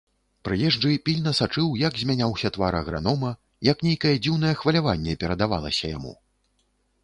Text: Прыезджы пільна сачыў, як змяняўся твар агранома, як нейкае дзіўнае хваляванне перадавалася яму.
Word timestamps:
Прыезджы 0.47 0.93
пільна 1.09 1.33
сачыў, 1.39 1.67
як 1.87 1.93
змяняўся 2.03 2.51
твар 2.57 2.79
агранома, 2.81 3.31
як 3.71 3.77
нейкае 3.91 4.15
дзіўнае 4.27 4.55
хваляванне 4.65 5.13
перадавалася 5.25 5.85
яму. 5.97 6.13